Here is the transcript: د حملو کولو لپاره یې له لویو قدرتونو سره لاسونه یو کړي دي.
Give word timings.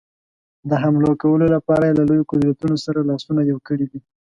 د 0.69 0.71
حملو 0.81 1.11
کولو 1.21 1.45
لپاره 1.55 1.83
یې 1.87 1.93
له 1.99 2.03
لویو 2.09 2.29
قدرتونو 2.31 2.75
سره 2.85 3.07
لاسونه 3.09 3.41
یو 3.51 3.57
کړي 3.67 3.85
دي. 3.91 3.99